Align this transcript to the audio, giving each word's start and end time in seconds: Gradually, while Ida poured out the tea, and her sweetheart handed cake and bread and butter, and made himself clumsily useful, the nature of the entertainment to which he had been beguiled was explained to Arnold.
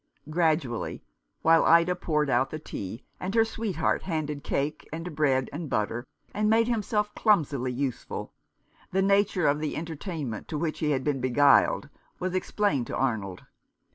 Gradually, 0.31 1.03
while 1.43 1.63
Ida 1.63 1.95
poured 1.95 2.27
out 2.27 2.49
the 2.49 2.57
tea, 2.57 3.03
and 3.19 3.35
her 3.35 3.45
sweetheart 3.45 4.01
handed 4.01 4.43
cake 4.43 4.89
and 4.91 5.15
bread 5.15 5.47
and 5.53 5.69
butter, 5.69 6.07
and 6.33 6.49
made 6.49 6.67
himself 6.67 7.13
clumsily 7.13 7.71
useful, 7.71 8.33
the 8.91 9.03
nature 9.03 9.45
of 9.45 9.59
the 9.59 9.75
entertainment 9.75 10.47
to 10.47 10.57
which 10.57 10.79
he 10.79 10.89
had 10.89 11.03
been 11.03 11.21
beguiled 11.21 11.87
was 12.19 12.33
explained 12.33 12.87
to 12.87 12.97
Arnold. 12.97 13.45